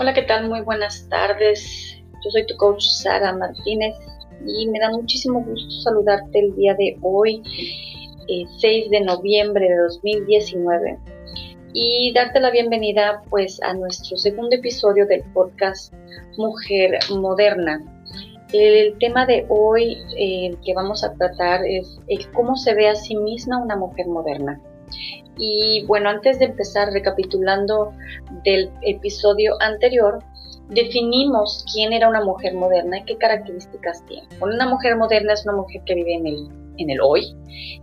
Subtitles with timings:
[0.00, 0.48] Hola, ¿qué tal?
[0.48, 1.98] Muy buenas tardes.
[2.24, 3.94] Yo soy tu coach Sara Martínez
[4.46, 7.42] y me da muchísimo gusto saludarte el día de hoy,
[8.26, 10.98] 6 eh, de noviembre de 2019
[11.74, 15.92] y darte la bienvenida pues a nuestro segundo episodio del podcast
[16.38, 17.78] Mujer Moderna.
[18.54, 23.16] El tema de hoy eh, que vamos a tratar es cómo se ve a sí
[23.16, 24.58] misma una mujer moderna.
[25.40, 27.92] Y bueno, antes de empezar recapitulando
[28.44, 30.22] del episodio anterior,
[30.68, 34.28] definimos quién era una mujer moderna y qué características tiene.
[34.40, 37.34] Una mujer moderna es una mujer que vive en el, en el hoy,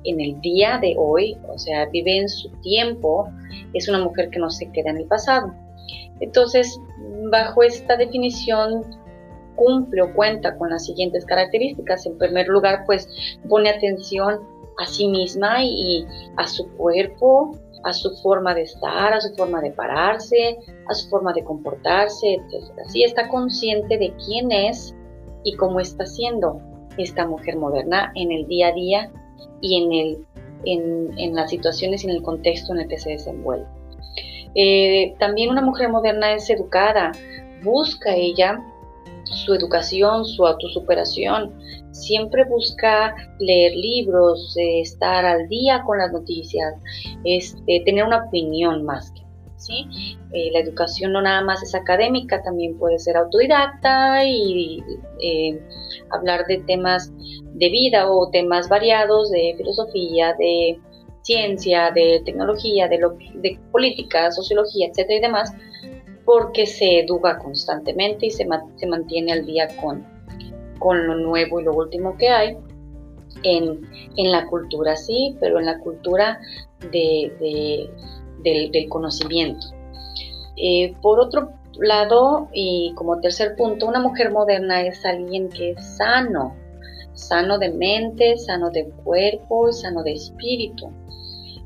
[0.03, 3.27] en el día de hoy, o sea, vive en su tiempo,
[3.73, 5.51] es una mujer que no se queda en el pasado.
[6.19, 6.79] Entonces,
[7.31, 8.83] bajo esta definición,
[9.55, 12.05] cumple o cuenta con las siguientes características.
[12.05, 13.09] En primer lugar, pues
[13.49, 14.39] pone atención
[14.77, 16.05] a sí misma y,
[16.37, 21.09] a su cuerpo, a su forma de estar, a su forma de pararse, a su
[21.09, 22.71] forma de comportarse, etc.
[22.87, 24.95] Sí está consciente de quién es
[25.43, 26.59] y cómo está siendo
[26.97, 29.11] esta mujer moderna en el día a día
[29.61, 30.25] y en, el,
[31.17, 33.65] en, las situaciones y en el contexto en el que se desenvuelve.
[34.55, 37.11] Eh, también una mujer moderna es educada,
[37.63, 38.59] busca ella
[39.31, 41.53] su educación, su autosuperación,
[41.91, 46.73] siempre busca leer libros, eh, estar al día con las noticias,
[47.23, 49.21] este, tener una opinión más que.
[49.57, 50.17] ¿sí?
[50.33, 54.83] Eh, la educación no nada más es académica, también puede ser autodidacta y
[55.21, 55.59] eh,
[56.11, 57.11] hablar de temas
[57.53, 60.79] de vida o temas variados de filosofía, de
[61.23, 65.53] ciencia, de tecnología, de, lo, de política, sociología, etcétera y demás,
[66.27, 70.05] porque se educa constantemente y se, se mantiene al día con,
[70.77, 72.57] con lo nuevo y lo último que hay
[73.43, 73.79] en,
[74.17, 76.37] la cultura, sí, pero en la cultura
[76.91, 77.89] de,
[78.43, 79.67] del, conocimiento.
[80.57, 85.95] Eh, por otro lado, y como tercer punto, una mujer moderna es alguien que es
[85.95, 86.57] sano,
[87.13, 90.91] sano de mente, sano de cuerpo y sano de espíritu.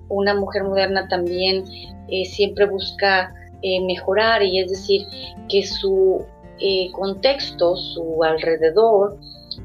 [0.08, 1.64] Una mujer moderna también
[2.10, 3.34] eh, siempre busca
[3.64, 5.06] eh, mejorar y es decir,
[5.48, 6.26] que su
[6.60, 9.18] eh, contexto, su alrededor,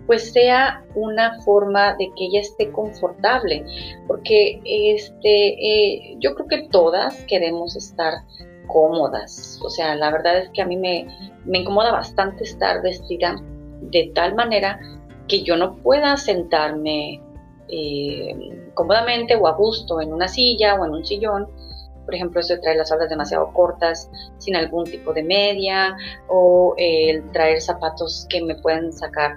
[0.07, 3.65] pues sea una forma de que ella esté confortable,
[4.07, 8.13] porque este, eh, yo creo que todas queremos estar
[8.67, 11.07] cómodas, o sea, la verdad es que a mí me,
[11.45, 13.37] me incomoda bastante estar vestida
[13.81, 14.79] de tal manera
[15.29, 17.23] que yo no pueda sentarme
[18.75, 21.49] cómodamente o a gusto en una silla o en un sillón
[22.07, 24.09] por ejemplo, eso de traer las faldas demasiado cortas,
[24.39, 25.95] sin algún tipo de media,
[26.29, 29.37] o el traer zapatos que me pueden sacar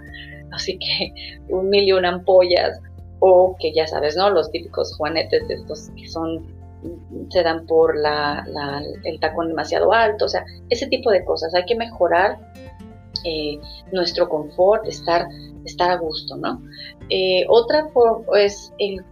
[0.52, 2.80] así que un millón ampollas,
[3.20, 4.30] o que ya sabes, ¿no?
[4.30, 6.58] Los típicos juanetes de estos que son
[7.30, 8.46] se dan por la,
[9.04, 11.54] el tacón demasiado alto, o sea, ese tipo de cosas.
[11.54, 12.38] Hay que mejorar
[13.26, 13.60] eh,
[13.92, 15.28] nuestro confort, estar,
[15.66, 16.62] estar a gusto, ¿no?
[17.10, 17.90] Eh, otra
[18.38, 19.04] es el,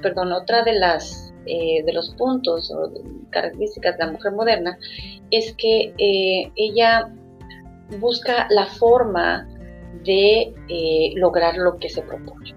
[0.00, 2.90] perdón, otra de las eh, de los puntos o
[3.30, 4.78] características de la mujer moderna
[5.30, 7.12] es que eh, ella
[7.98, 9.48] busca la forma
[10.04, 12.54] de eh, lograr lo que se propone.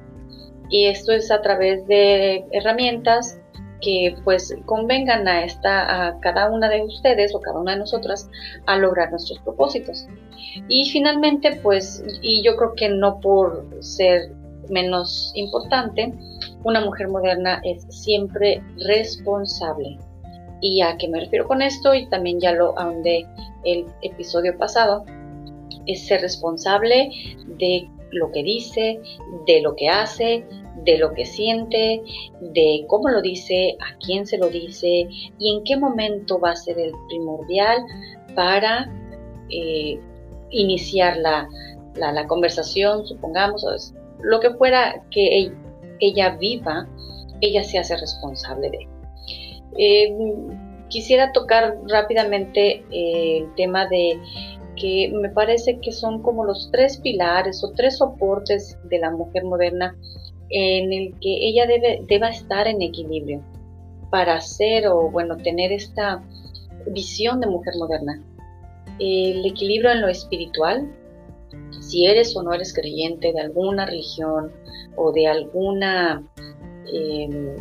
[0.70, 3.40] Y esto es a través de herramientas
[3.82, 8.30] que pues convengan a, esta, a cada una de ustedes o cada una de nosotras
[8.66, 10.08] a lograr nuestros propósitos.
[10.68, 14.32] Y finalmente pues, y yo creo que no por ser
[14.70, 16.14] menos importante,
[16.66, 20.00] una mujer moderna es siempre responsable.
[20.62, 21.94] ¿Y a qué me refiero con esto?
[21.94, 23.26] Y también ya lo ahondé
[23.64, 25.06] el episodio pasado.
[25.86, 27.12] Es ser responsable
[27.60, 29.00] de lo que dice,
[29.46, 30.44] de lo que hace,
[30.86, 32.02] de lo que siente,
[32.42, 36.56] de cómo lo dice, a quién se lo dice y en qué momento va a
[36.56, 37.84] ser el primordial
[38.34, 38.92] para
[39.50, 40.00] eh,
[40.50, 41.48] iniciar la,
[41.96, 43.70] la, conversación, supongamos, o
[44.24, 45.52] lo que fuera que
[46.00, 46.88] ella viva,
[47.42, 48.88] ella se hace responsable de.
[49.78, 50.16] Eh,
[50.90, 54.20] quisiera tocar rápidamente eh, el tema de
[54.76, 59.44] que me parece que son como los tres pilares o tres soportes de la mujer
[59.46, 59.96] moderna
[60.50, 63.42] en el que ella debe deba estar en equilibrio
[64.10, 66.24] para ser o bueno tener esta
[66.88, 68.22] visión de mujer moderna.
[69.00, 70.90] El equilibrio en lo espiritual,
[71.86, 74.52] si eres o no eres creyente de alguna religión
[74.96, 76.24] o de alguna
[76.92, 77.56] em,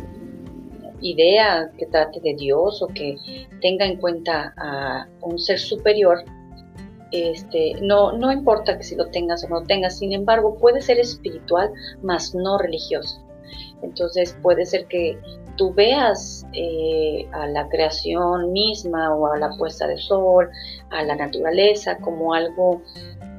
[1.01, 3.17] idea que trate de Dios o que
[3.61, 6.23] tenga en cuenta a un ser superior,
[7.11, 10.99] este, no, no importa que si lo tengas o no tengas, sin embargo puede ser
[10.99, 13.21] espiritual, mas no religioso.
[13.83, 15.19] Entonces puede ser que,
[15.55, 20.49] tú veas eh, a la creación misma o a la puesta de sol,
[20.89, 22.81] a la naturaleza como algo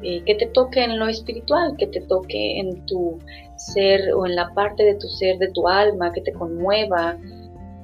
[0.09, 3.19] eh, que te toque en lo espiritual, que te toque en tu
[3.57, 7.19] ser o en la parte de tu ser, de tu alma, que te conmueva,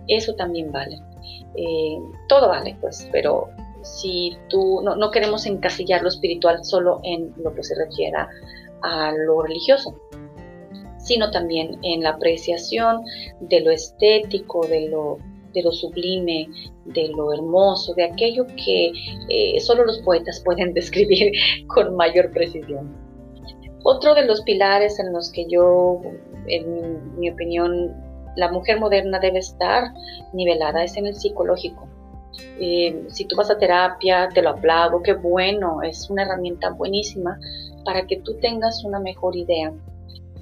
[0.06, 1.00] eso también vale.
[1.56, 1.98] Eh,
[2.28, 3.48] todo vale, pues, pero
[3.82, 8.28] si tú no, no queremos encasillar lo espiritual solo en lo que se refiera
[8.82, 9.92] a lo religioso,
[10.98, 13.02] sino también en la apreciación
[13.40, 15.18] de lo estético, de lo,
[15.52, 16.48] de lo sublime,
[16.86, 18.92] de lo hermoso, de aquello que
[19.28, 21.32] eh, solo los poetas pueden describir
[21.68, 22.94] con mayor precisión.
[23.84, 26.00] Otro de los pilares en los que yo,
[26.46, 27.92] en mi opinión,
[28.36, 29.92] la mujer moderna debe estar
[30.32, 31.88] nivelada es en el psicológico.
[32.58, 37.38] Eh, si tú vas a terapia, te lo aplaudo, qué bueno, es una herramienta buenísima
[37.84, 39.72] para que tú tengas una mejor idea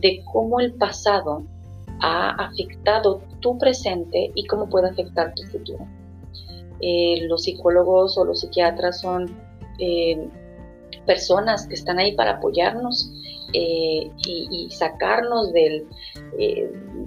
[0.01, 1.43] de cómo el pasado
[2.01, 5.87] ha afectado tu presente y cómo puede afectar tu futuro.
[6.81, 9.27] Eh, los psicólogos o los psiquiatras son
[9.79, 10.29] eh,
[11.07, 13.11] personas que están ahí para apoyarnos
[13.53, 15.87] eh, y, sacarnos del,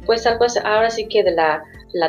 [0.06, 1.64] pues algo ahora sí que de la,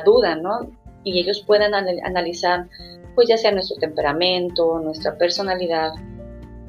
[0.04, 0.70] duda, ¿no?
[1.04, 2.66] Y ellos pueden analizar,
[3.14, 5.92] pues ya sea nuestro temperamento, nuestra personalidad,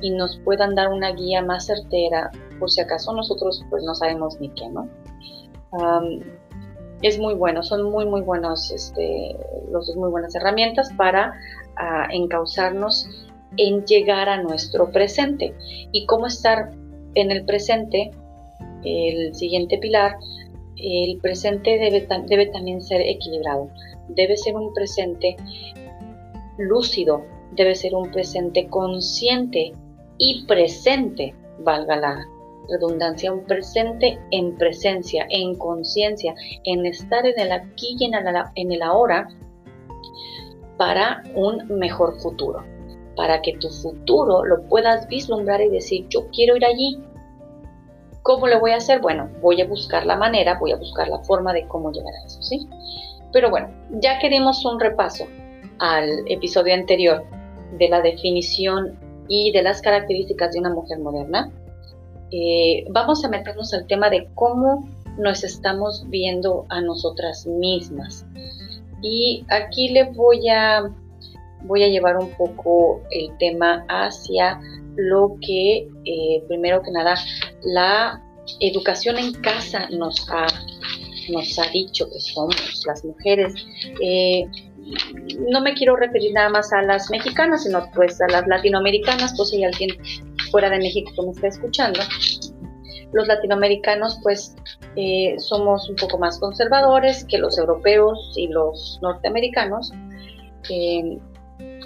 [0.01, 4.39] y nos puedan dar una guía más certera por si acaso nosotros pues no sabemos
[4.39, 4.87] ni qué, ¿no?
[7.01, 9.35] Es muy bueno, son muy muy buenos, este,
[9.71, 11.33] los dos muy buenas herramientas para
[11.77, 13.09] uh, encauzarnos
[13.57, 15.53] en llegar a nuestro presente.
[15.91, 16.71] Y cómo estar
[17.15, 18.11] en el presente,
[18.83, 20.15] el siguiente pilar,
[20.77, 23.69] el presente debe, debe también ser equilibrado,
[24.09, 25.35] debe ser un presente
[26.57, 27.23] lúcido,
[27.53, 29.71] debe ser un presente consciente
[30.17, 32.25] y presente, valga la
[32.69, 36.33] redundancia, un presente en presencia, en conciencia,
[36.63, 39.27] en estar en el aquí y en el, ahora
[40.77, 42.63] para un mejor futuro,
[43.15, 46.99] para que tu futuro lo puedas vislumbrar y decir, yo quiero ir allí.
[48.23, 49.01] ¿Cómo lo voy a hacer?
[49.01, 52.25] Bueno, voy a buscar la manera, voy a buscar la forma de cómo llegar a
[52.25, 52.67] eso, ¿sí?
[53.31, 53.69] Pero bueno,
[54.01, 55.25] ya que dimos un repaso
[55.79, 57.23] al episodio anterior
[57.77, 58.97] de la definición
[59.27, 61.51] y de las características de una mujer moderna,
[62.31, 68.25] eh, vamos a meternos al tema de cómo nos estamos viendo a nosotras mismas.
[69.01, 70.83] Y aquí le voy a,
[71.63, 74.59] voy a llevar un poco el tema hacia
[74.95, 77.15] lo que, eh, primero que nada,
[77.63, 78.21] la
[78.59, 80.47] educación en casa nos ha,
[81.29, 83.53] nos ha dicho que somos las mujeres.
[84.01, 84.47] Eh,
[85.49, 89.49] no me quiero referir nada más a las mexicanas, sino pues a las latinoamericanas, pues
[89.49, 89.89] si alguien
[90.55, 91.99] fuera de México que me está escuchando,
[93.11, 94.55] los latinoamericanos pues
[94.95, 99.91] eh, somos un poco más conservadores que los europeos y los norteamericanos,
[100.69, 101.17] eh,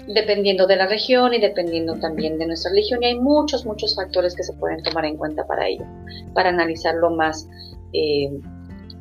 [0.06, 3.02] dependiendo de la región y dependiendo también de nuestra religión.
[3.02, 5.84] Y hay muchos, muchos factores que se pueden tomar en cuenta para ello,
[6.32, 7.48] para analizarlo más
[7.92, 8.30] eh,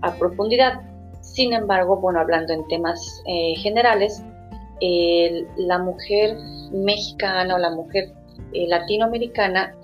[0.01, 0.81] a profundidad.
[1.21, 3.21] Sin embargo, bueno, hablando en temas
[3.57, 4.23] generales,
[5.57, 6.37] la mujer
[6.71, 8.13] mexicana o la mujer
[8.53, 9.75] eh, latinoamericana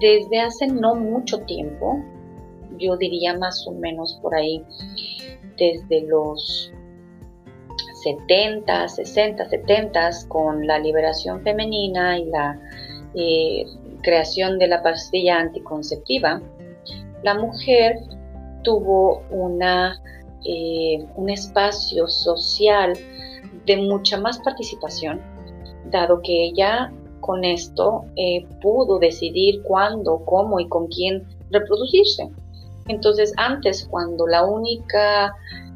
[0.00, 2.02] desde hace no mucho tiempo,
[2.78, 4.64] yo diría más o menos por ahí,
[5.56, 6.72] desde los
[8.02, 12.58] 70, 60, 70, con la liberación femenina y la
[13.14, 13.64] eh,
[14.02, 16.40] creación de la pastilla anticonceptiva,
[17.22, 17.98] la mujer
[18.62, 20.00] tuvo una,
[20.44, 22.94] eh, un espacio social
[23.66, 25.20] de mucha más participación,
[25.90, 26.92] dado que ella
[27.22, 32.28] con esto eh, pudo decidir cuándo, cómo y con quién reproducirse.
[32.88, 35.34] Entonces, antes, cuando la única,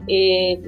[0.09, 0.61] eh,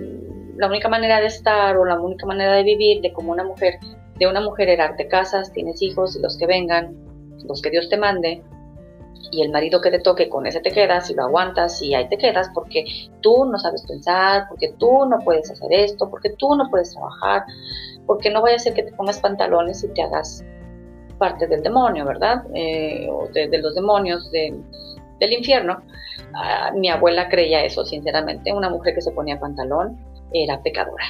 [0.56, 3.75] la única manera de estar o la única manera de vivir de como una mujer,
[4.18, 6.97] de una mujer era te casas, tienes hijos y los que vengan,
[7.47, 8.42] los que Dios te mande,
[9.30, 12.08] y el marido que te toque, con ese te quedas y lo aguantas y ahí
[12.08, 12.85] te quedas porque
[13.20, 17.44] tú no sabes pensar, porque tú no puedes hacer esto, porque tú no puedes trabajar,
[18.06, 20.44] porque no vaya a ser que te pongas pantalones y te hagas
[21.18, 22.44] parte del demonio, ¿verdad?
[22.54, 25.82] Eh, o de, los demonios del infierno.
[26.34, 28.52] Ah, mi abuela creía eso, sinceramente.
[28.52, 29.98] Una mujer que se ponía pantalón
[30.32, 31.04] era pecadora.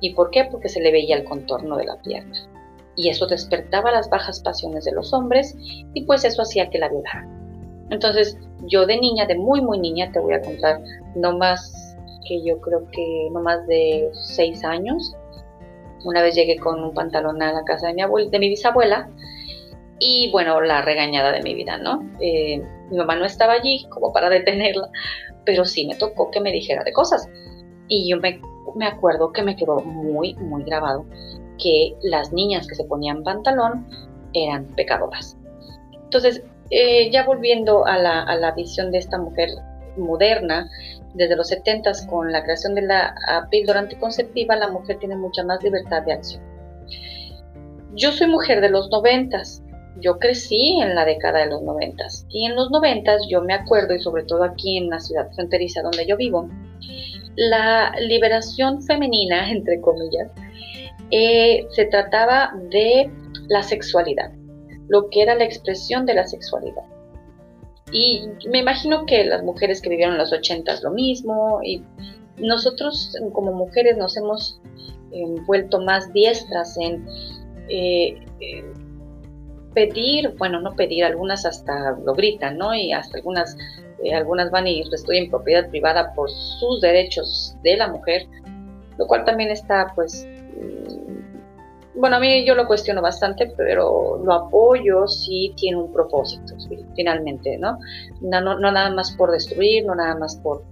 [0.00, 0.44] ¿Y por qué?
[0.44, 2.36] Porque se le veía el contorno de la pierna.
[2.96, 5.56] Y eso despertaba las bajas pasiones de los hombres
[5.94, 7.86] y pues eso hacía que la violaran.
[7.90, 8.36] Entonces,
[8.66, 10.80] yo de niña, de muy, muy niña, te voy a contar,
[11.14, 11.96] no más
[12.26, 15.14] que yo creo que no más de seis años,
[16.04, 19.08] una vez llegué con un pantalón a la casa de mi, abuela, de mi bisabuela
[19.98, 22.02] y bueno, la regañada de mi vida, ¿no?
[22.20, 24.88] Eh, mi mamá no estaba allí como para detenerla,
[25.44, 27.28] pero sí me tocó que me dijera de cosas.
[27.88, 28.40] Y yo me,
[28.74, 31.06] me acuerdo que me quedó muy, muy grabado
[31.62, 33.86] que las niñas que se ponían pantalón
[34.32, 35.36] eran pecadoras.
[35.92, 39.50] Entonces, eh, ya volviendo a la, a la, visión de esta mujer
[39.96, 40.68] moderna,
[41.14, 43.14] desde los 70 con la creación de la
[43.50, 46.42] píldora anticonceptiva, la mujer tiene mucha más libertad de acción.
[47.94, 49.42] Yo soy mujer de los 90,
[50.00, 53.94] yo crecí en la década de los 90 y en los 90 yo me acuerdo,
[53.94, 56.48] y sobre todo aquí en la ciudad fronteriza donde yo vivo,
[57.36, 60.30] la liberación femenina, entre comillas,
[61.10, 63.10] eh, se trataba de
[63.48, 64.32] la sexualidad,
[64.88, 66.84] lo que era la expresión de la sexualidad.
[67.92, 71.84] Y me imagino que las mujeres que vivieron los 80 lo mismo, y
[72.38, 74.60] nosotros como mujeres nos hemos
[75.12, 77.06] eh, vuelto más diestras en
[77.68, 78.18] eh,
[79.74, 82.74] pedir, bueno, no pedir, algunas hasta lo gritan, ¿no?
[82.74, 83.56] Y hasta algunas,
[84.02, 88.26] eh, algunas van y en propiedad privada por sus derechos de la mujer,
[88.98, 90.26] lo cual también está, pues,
[91.94, 96.54] bueno, a mí yo lo cuestiono bastante, pero lo apoyo si tiene un propósito,
[96.96, 97.78] finalmente, ¿no?
[98.20, 100.64] No, no, nada más por destruir, no nada más por,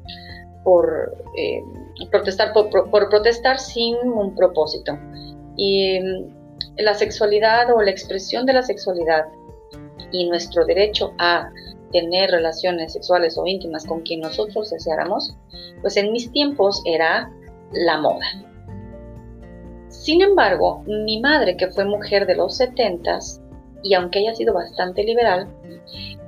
[0.65, 1.63] por eh,
[2.11, 4.99] protestar, por, por protestar sin un propósito.
[5.57, 6.01] Y
[6.79, 9.27] la sexualidad o la expresión de la sexualidad
[10.13, 11.51] y nuestro derecho a
[11.93, 15.37] tener relaciones sexuales o íntimas con quien nosotros deseáramos,
[15.83, 17.31] pues en mis tiempos era
[17.73, 18.25] la moda.
[20.01, 23.43] Sin embargo, mi madre, que fue mujer de los setentas,
[23.83, 25.47] y aunque haya sido bastante liberal,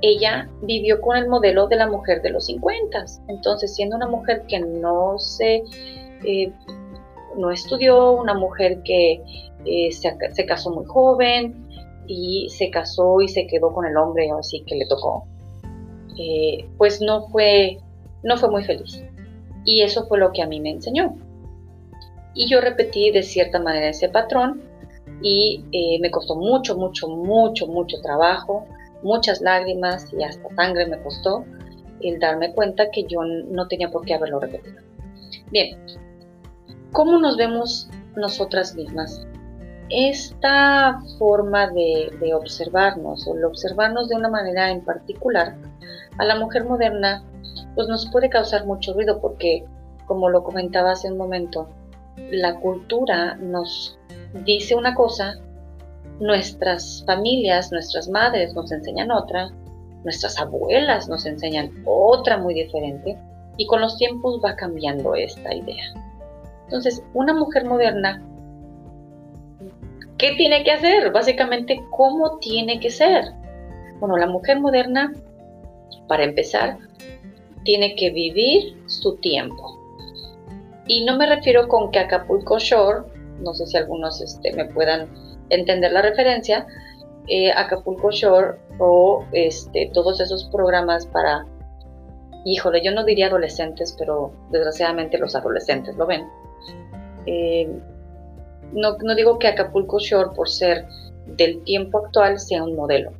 [0.03, 3.03] ella vivió con el modelo de la mujer de los 50.
[3.29, 5.63] Entonces, siendo una mujer que no se,
[6.23, 6.53] eh,
[7.35, 9.23] no estudió, una mujer que
[9.65, 11.67] eh, se, casó muy joven
[12.05, 15.25] y se casó y se quedó con el hombre así que le tocó,
[16.19, 17.79] eh, pues no fue,
[18.21, 19.03] no fue muy feliz.
[19.65, 21.15] Y eso fue lo que a mí me enseñó.
[22.33, 24.61] Y yo repetí de cierta manera ese patrón
[25.21, 28.65] y eh, me costó mucho, mucho, mucho, mucho trabajo,
[29.03, 31.45] muchas lágrimas y hasta sangre me costó
[32.01, 34.81] el darme cuenta que yo no tenía por qué haberlo repetido.
[35.51, 35.77] Bien,
[36.91, 39.25] ¿cómo nos vemos nosotras mismas?
[39.89, 45.55] esta forma de, observarnos o el observarnos de una manera en particular
[46.17, 47.23] a la mujer moderna
[47.75, 49.65] pues nos puede causar mucho ruido porque
[50.07, 51.69] como lo comentaba hace un momento
[52.17, 53.97] la cultura nos
[54.45, 55.39] dice una cosa
[56.19, 59.49] nuestras familias nuestras madres nos enseñan otra
[60.03, 63.17] nuestras abuelas nos enseñan otra muy diferente
[63.57, 65.93] y con los tiempos va cambiando esta idea
[66.65, 68.21] entonces una mujer moderna
[70.23, 71.11] ¿Qué tiene que hacer?
[71.11, 73.25] Básicamente, ¿cómo tiene que ser?
[73.99, 75.11] Bueno, la mujer moderna,
[76.07, 76.77] para empezar,
[77.65, 79.82] tiene que vivir su tiempo.
[80.87, 83.05] Y no me refiero con que Acapulco Shore,
[83.39, 85.07] no sé si algunos este, me puedan
[85.49, 86.67] entender la referencia,
[87.27, 91.45] eh, Acapulco Shore o este, todos esos programas para,
[92.43, 96.27] híjole, yo no diría adolescentes, pero desgraciadamente los adolescentes lo ven.
[97.25, 97.69] Eh,
[98.73, 100.85] no, digo que Acapulco Shore, por ser
[101.37, 103.13] del tiempo actual, sea un modelo,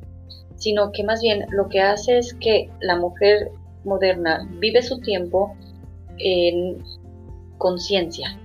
[0.56, 3.50] sino que más bien lo que hace es que la mujer
[3.84, 5.54] moderna vive su tiempo
[6.18, 6.82] en
[7.64, 8.38] conciencia,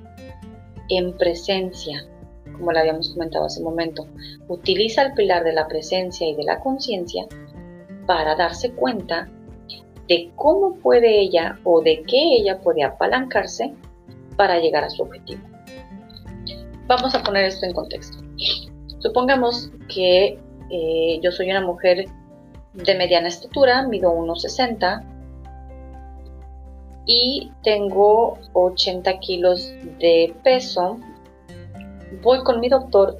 [0.88, 2.06] en presencia,
[2.54, 4.08] como lo habíamos comentado hace un momento.
[4.48, 7.26] Utiliza el pilar de la presencia y de la conciencia
[8.06, 9.28] para darse cuenta
[10.08, 13.74] de cómo puede ella o de qué ella puede apalancarse
[14.38, 15.42] para llegar a su objetivo.
[16.88, 18.20] Vamos a poner esto en contexto.
[19.00, 22.06] Supongamos que eh, yo soy una mujer
[22.74, 25.19] de mediana estatura, mido 1,60
[27.12, 31.00] y tengo 80 kilos de peso.
[32.22, 33.18] Voy con mi doctor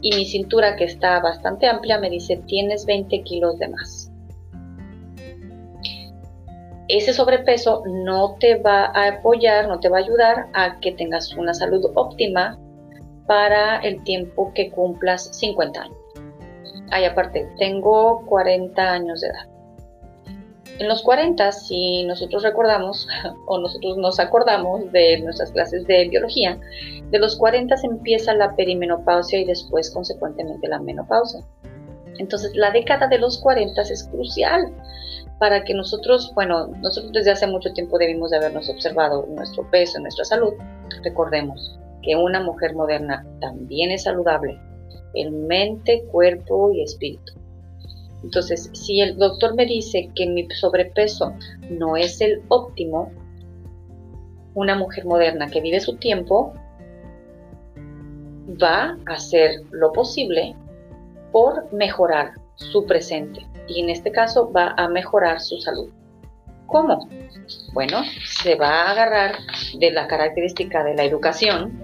[0.00, 4.10] y mi cintura, que está bastante amplia, me dice tienes 20 kilos de más.
[6.88, 11.34] Ese sobrepeso no te va a apoyar, no te va a ayudar a que tengas
[11.34, 12.58] una salud óptima
[13.26, 15.98] para el tiempo que cumplas 50 años.
[16.90, 19.55] Ay, aparte, tengo 40 años de edad.
[20.78, 23.08] En los 40, si nosotros recordamos
[23.46, 26.58] o nosotros nos acordamos de nuestras clases de biología,
[27.10, 31.40] de los 40 se empieza la perimenopausia y después consecuentemente la menopausia.
[32.18, 34.72] Entonces la década de los 40 es crucial
[35.38, 39.98] para que nosotros, bueno, nosotros desde hace mucho tiempo debimos de habernos observado nuestro peso,
[40.00, 40.54] nuestra salud,
[41.02, 44.58] recordemos, que una mujer moderna también es saludable
[45.14, 47.32] en mente, cuerpo y espíritu.
[48.22, 51.34] Entonces, si el doctor me dice que mi sobrepeso
[51.70, 53.12] no es el óptimo,
[54.54, 56.54] una mujer moderna que vive su tiempo
[58.62, 60.56] va a hacer lo posible
[61.30, 65.90] por mejorar su presente y en este caso va a mejorar su salud.
[66.66, 67.08] ¿Cómo?
[67.74, 69.36] Bueno, se va a agarrar
[69.78, 71.78] de la característica de la educación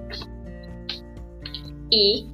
[1.90, 2.31] y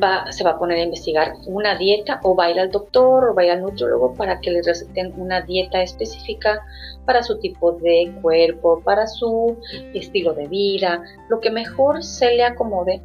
[0.00, 3.30] va, se va a poner a investigar una dieta o va a ir al doctor
[3.30, 6.60] o va a ir al nutriólogo para que le receten una dieta específica
[7.04, 9.56] para su tipo de cuerpo, para su
[9.94, 13.02] estilo de vida, lo que mejor se le acomode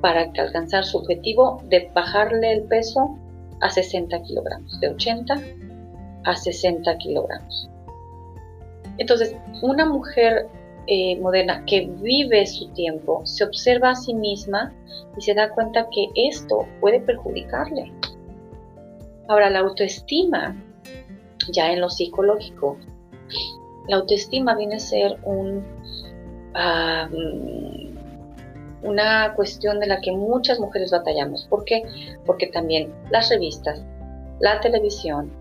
[0.00, 3.16] para alcanzar su objetivo de bajarle el peso
[3.60, 5.40] a 60 kilogramos, de 80
[6.24, 7.68] a 60 kilogramos.
[8.98, 10.48] Entonces, una mujer
[10.86, 14.72] eh, moderna que vive su tiempo se observa a sí misma
[15.16, 17.92] y se da cuenta que esto puede perjudicarle.
[19.28, 20.56] Ahora, la autoestima,
[21.52, 22.78] ya en lo psicológico,
[23.88, 25.64] la autoestima viene a ser un,
[28.82, 31.46] una cuestión de la que muchas mujeres batallamos.
[31.46, 31.82] ¿Por qué?
[32.26, 33.82] Porque también las revistas,
[34.40, 35.32] la televisión,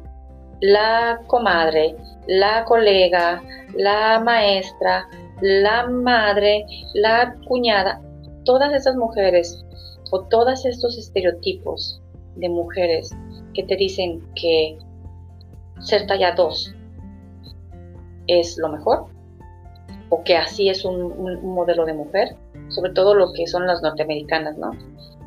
[0.61, 1.95] la comadre,
[2.27, 3.41] la colega,
[3.75, 5.07] la maestra,
[5.41, 8.01] la madre, la cuñada,
[8.45, 9.65] todas esas mujeres
[10.11, 12.01] o todos estos estereotipos
[12.35, 13.11] de mujeres
[13.53, 14.77] que te dicen que
[15.79, 16.75] ser talla 2
[18.27, 19.05] es lo mejor
[20.09, 22.35] o que así es un, un, modelo de mujer,
[22.67, 24.71] sobre todo lo que son las norteamericanas, ¿no?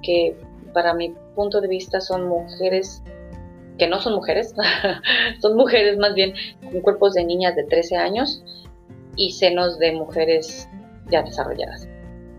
[0.02, 0.37] Que
[0.75, 3.02] para mi punto de vista son mujeres
[3.78, 4.54] que no son mujeres,
[5.40, 6.35] son mujeres más bien
[6.71, 8.42] con cuerpos de niñas de 13 años
[9.16, 10.68] y senos de mujeres
[11.11, 11.88] ya desarrolladas.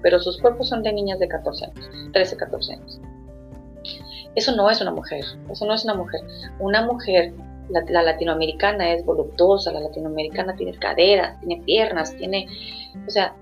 [0.01, 3.01] Pero sus cuerpos son de niñas de 14 años, 13, 14 años.
[4.35, 6.21] Eso no es una mujer, eso no es una mujer.
[6.59, 7.33] Una mujer,
[7.69, 12.47] la, latinoamericana es voluptuosa, la latinoamericana tiene caderas, tiene piernas, tiene,
[13.07, 13.33] o sea,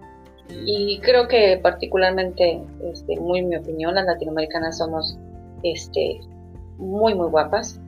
[0.65, 2.61] y creo que particularmente,
[2.91, 5.17] este, muy en mi opinión, las latinoamericanas somos
[5.63, 6.19] este,
[6.77, 7.79] muy, muy guapas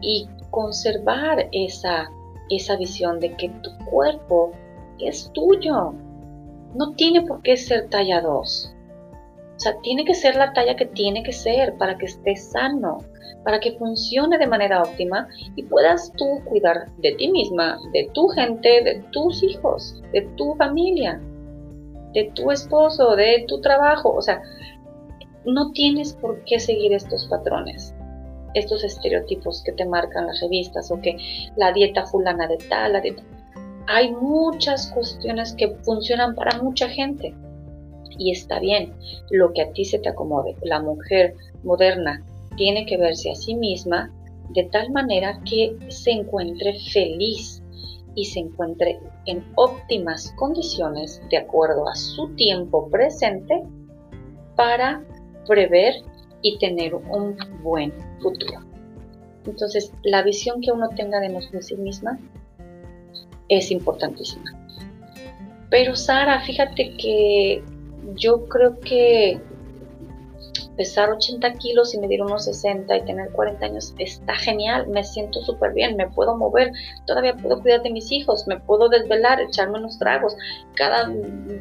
[0.00, 2.08] y conservar esa,
[2.50, 4.52] esa visión de que tu cuerpo
[5.00, 5.94] es tuyo.
[6.74, 8.74] No tiene por qué ser talla 2.
[9.56, 12.98] O sea, tiene que ser la talla que tiene que ser para que esté sano,
[13.44, 18.28] para que funcione de manera óptima y puedas tú cuidar de ti misma, de tu
[18.28, 21.20] gente, de tus hijos, de tu familia,
[22.14, 24.14] de tu esposo, de tu trabajo.
[24.14, 24.40] O sea,
[25.44, 27.94] no tienes por qué seguir estos patrones
[28.54, 31.16] estos estereotipos que te marcan las revistas o que
[31.56, 33.22] la dieta fulana de tal, la dieta...
[33.90, 37.34] Hay muchas cuestiones que funcionan para mucha gente
[38.18, 38.92] y está bien
[39.30, 40.56] lo que a ti se te acomode.
[40.60, 42.22] La mujer moderna
[42.58, 44.12] tiene que verse a sí misma
[44.50, 47.62] de tal manera que se encuentre feliz
[48.14, 53.62] y se encuentre en óptimas condiciones de acuerdo a su tiempo presente
[54.54, 55.02] para
[55.46, 55.94] prever
[56.42, 58.60] y tener un buen futuro.
[59.46, 62.18] Entonces, la visión que uno tenga de, sí misma
[63.48, 64.44] es importantísima.
[65.70, 67.62] Pero Sara, fíjate que
[68.14, 69.40] yo creo que
[70.78, 75.42] pesar 80 kilos y medir unos 60 y tener 40 años está genial, me siento
[75.42, 76.70] súper bien, me puedo mover,
[77.04, 80.36] todavía puedo cuidar de mis hijos, me puedo desvelar, echarme unos tragos
[80.76, 81.12] cada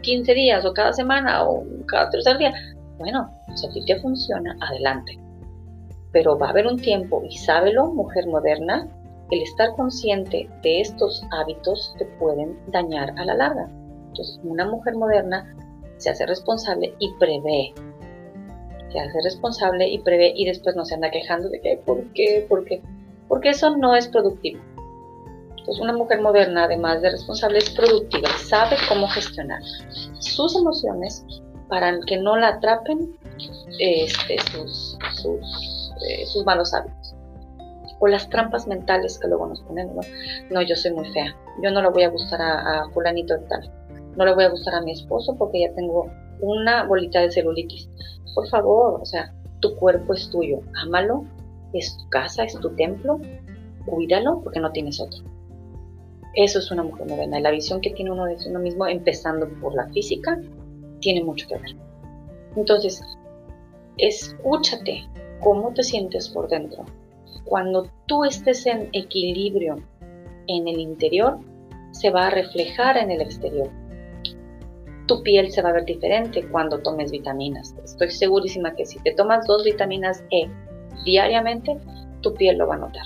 [0.02, 2.54] 15 días o cada semana o cada tercer día.
[3.00, 5.20] Bueno, si a ti te funciona, adelante.
[6.12, 8.88] Pero va a haber un tiempo, y sábelo, mujer moderna,
[9.32, 13.70] el estar consciente de estos hábitos te pueden dañar a la larga.
[14.08, 15.56] Entonces, una mujer moderna
[15.98, 17.74] se hace responsable y prevé.
[18.92, 22.46] Se hace responsable y prevé y después no se anda quejando de que, ¿por qué?
[22.48, 22.82] ¿Por qué?
[23.28, 24.62] Porque eso no es productivo.
[25.50, 29.62] Entonces, una mujer moderna, además de responsable, es productiva, sabe cómo gestionar
[30.20, 31.26] sus emociones
[31.68, 33.18] para que no la atrapen
[33.80, 36.97] este, eh, sus, malos hábitos.
[38.00, 39.90] O las trampas mentales que luego nos ponen,
[40.50, 40.62] ¿no?
[40.62, 43.72] yo soy muy fea, yo no le voy a gustar a, a fulanito de tal,
[44.16, 47.90] no le voy a gustar a mi esposo porque ya tengo una bolita de celulitis.
[48.36, 51.26] Por favor, o sea, tu cuerpo es tuyo, ámalo,
[51.74, 53.20] es tu casa, es tu templo,
[53.86, 55.24] cuídalo porque no tienes otro.
[56.36, 59.74] Eso es una mujer moderna, la visión que tiene uno de uno mismo, empezando por
[59.74, 60.40] la física,
[61.00, 61.76] tiene mucho que ver.
[62.56, 63.02] Entonces,
[63.98, 65.08] escúchate
[65.40, 66.86] cómo te sientes por dentro.
[67.48, 69.78] Cuando tú estés en equilibrio
[70.48, 71.40] en el interior,
[71.92, 73.70] se va a reflejar en el exterior.
[75.08, 77.74] Tu piel se va a ver diferente cuando tomes vitaminas.
[77.84, 80.50] Estoy segurísima que si te tomas dos vitaminas E
[81.06, 81.78] diariamente,
[82.22, 83.06] tu piel lo va a notar.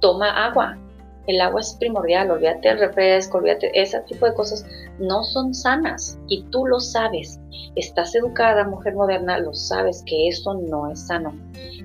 [0.00, 0.78] Toma agua.
[1.26, 2.30] El agua es primordial.
[2.30, 4.64] Olvídate del refresco, olvídate ese tipo de cosas
[4.98, 7.38] no son sanas y tú lo sabes.
[7.76, 11.34] Estás educada, mujer moderna, lo sabes que eso no es sano.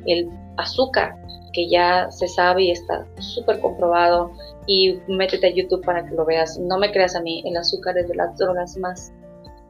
[0.05, 1.15] El azúcar,
[1.55, 4.31] que ya se sabe y está súper comprobado,
[4.67, 6.59] y métete a YouTube para que lo veas.
[6.59, 9.13] No me creas a mí, el azúcar es de las drogas más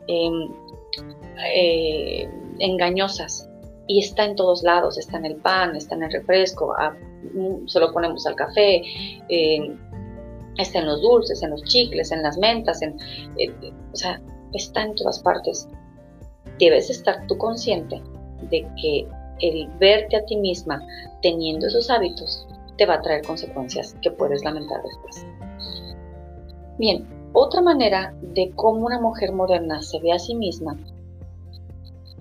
[0.08, 0.52] em,
[1.54, 3.48] eh, engañosas
[3.88, 6.74] y está en todos lados, está en el pan, está en el refresco,
[7.34, 8.82] mm, se lo ponemos al café,
[10.58, 12.98] está en los dulces, en los chicles, en las mentas, en,
[13.38, 13.54] eh,
[13.94, 14.20] o sea,
[14.54, 15.68] está en todas partes.
[16.58, 18.02] Debes estar tú consciente
[18.50, 19.08] de que
[19.40, 20.82] el verte a ti misma
[21.22, 25.26] teniendo esos hábitos te va a traer consecuencias que puedes lamentar después.
[26.78, 30.78] Bien, otra manera de cómo una mujer moderna se ve a sí misma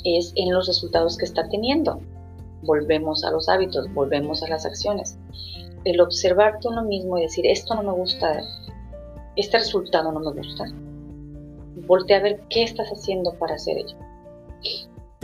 [0.05, 2.01] es en los resultados que está teniendo.
[2.63, 5.19] Volvemos a los hábitos, volvemos a las acciones.
[5.85, 8.43] El observarte uno mismo y decir, esto no me gusta,
[9.37, 10.65] este resultado no me gusta.
[11.87, 13.97] Voltea a ver qué estás haciendo para hacer ello.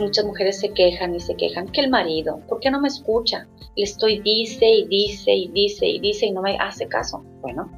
[0.01, 3.47] Muchas mujeres se quejan y se quejan que el marido, ¿por qué no me escucha?
[3.75, 7.23] Le estoy dice y dice y dice y dice y no me hace caso.
[7.41, 7.69] Bueno,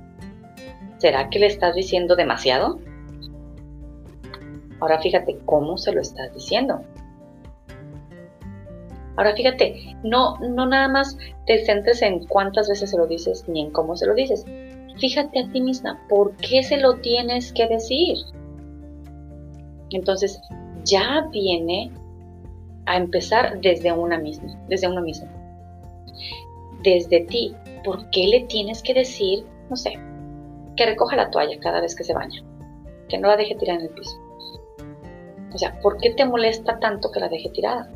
[0.99, 2.79] ¿será que le estás diciendo demasiado?
[4.79, 6.81] Ahora fíjate cómo se lo estás diciendo.
[9.17, 13.63] Ahora fíjate, no, no nada más te centres en cuántas veces se lo dices ni
[13.63, 14.45] en cómo se lo dices.
[14.97, 18.15] Fíjate a ti misma, ¿por qué se lo tienes que decir?
[19.89, 20.39] Entonces,
[20.85, 21.91] ya viene
[22.85, 25.27] a empezar desde una misma, desde uno mismo.
[26.83, 29.93] Desde ti, ¿por qué le tienes que decir, no sé,
[30.75, 32.43] que recoja la toalla cada vez que se baña?
[33.09, 34.17] Que no la deje tirada en el piso.
[35.53, 37.89] O sea, ¿por qué te molesta tanto que la deje tirada?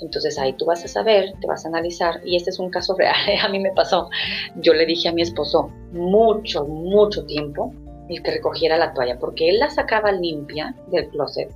[0.00, 2.94] Entonces ahí tú vas a saber, te vas a analizar, y este es un caso
[2.96, 4.08] real, a mí me pasó.
[4.56, 7.72] Yo le dije a mi esposo mucho, mucho tiempo
[8.08, 11.50] el que recogiera la toalla, porque él la sacaba limpia del closet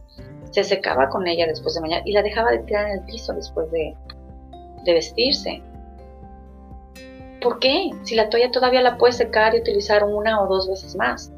[0.55, 3.33] se secaba con ella después de mañana y la dejaba de tirar en el piso
[3.33, 3.97] después de,
[4.87, 5.61] vestirse.
[7.43, 7.91] ¿Por qué?
[8.05, 11.33] Si la toalla todavía la puede secar y utilizar una o dos veces más.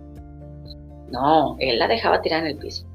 [1.11, 2.87] No, él la dejaba tirar en el piso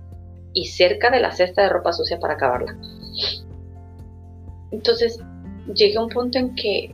[0.54, 2.78] y cerca de la cesta de ropa sucia para acabarla.
[4.70, 5.20] Entonces
[5.74, 6.94] llegué a un punto en que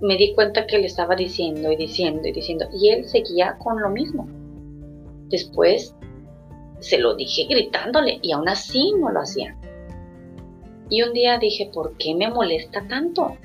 [0.00, 3.82] me di cuenta que le estaba diciendo y diciendo y diciendo y él seguía con
[3.82, 4.26] lo mismo.
[5.28, 5.94] Después
[6.80, 9.56] se lo dije gritándole y aún así no lo hacía.
[10.90, 13.36] Y un día dije, ¿por qué me molesta tanto?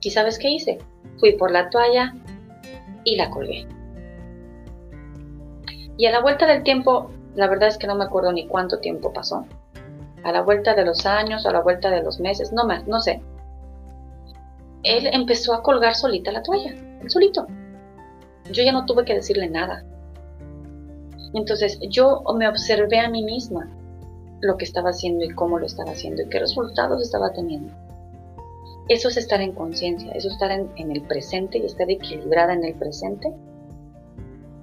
[0.00, 0.78] ¿Y sabes qué hice?
[1.18, 2.14] Fui por la toalla
[3.04, 3.66] y la colgué.
[5.96, 8.78] Y a la vuelta del tiempo, la verdad es que no me acuerdo ni cuánto
[8.78, 9.46] tiempo pasó.
[10.22, 13.00] A la vuelta de los años, a la vuelta de los meses, no, más, no
[13.00, 13.22] sé.
[14.82, 16.74] Él empezó a colgar solita la toalla,
[17.08, 17.46] solito.
[18.52, 19.84] Yo ya no tuve que decirle nada.
[21.36, 23.70] Entonces yo me observé a mí misma
[24.40, 27.74] lo que estaba haciendo y cómo lo estaba haciendo y qué resultados estaba teniendo.
[28.88, 32.64] Eso es estar en conciencia, eso es estar en, el presente y estar equilibrada en
[32.64, 33.34] el presente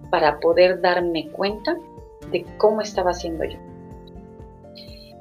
[0.09, 1.77] para poder darme cuenta
[2.31, 3.59] de cómo estaba haciendo yo.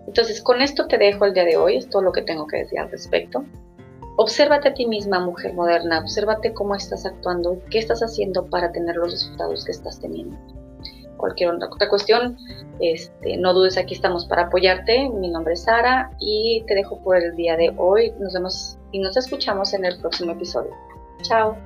[0.06, 2.58] Entonces, con esto te dejo el día de hoy, es todo lo que tengo que
[2.58, 3.44] decir al respecto.
[4.16, 8.96] Obsérvate a ti misma, mujer moderna, obsérvate cómo estás actuando, qué estás haciendo para tener
[8.96, 10.38] los resultados que estás teniendo
[11.22, 12.36] cualquier otra cuestión,
[12.80, 15.08] este, no dudes, aquí estamos para apoyarte.
[15.08, 18.12] Mi nombre es Sara y te dejo por el día de hoy.
[18.18, 20.72] Nos vemos y nos escuchamos en el próximo episodio.
[21.22, 21.56] Chao.